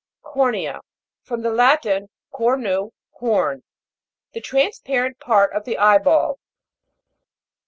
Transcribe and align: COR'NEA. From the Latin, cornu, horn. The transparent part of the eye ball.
COR'NEA. 0.23 0.79
From 1.21 1.43
the 1.43 1.51
Latin, 1.51 2.09
cornu, 2.33 2.89
horn. 3.11 3.61
The 4.33 4.41
transparent 4.41 5.19
part 5.19 5.53
of 5.53 5.63
the 5.63 5.77
eye 5.77 5.99
ball. 5.99 6.39